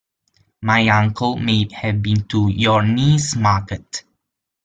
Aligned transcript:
My 0.63 0.87
uncle 0.87 1.35
may 1.37 1.71
have 1.75 2.01
been 2.01 2.23
to 2.29 2.49
your 2.49 2.81
niece's 2.81 3.35
market. 3.35 4.03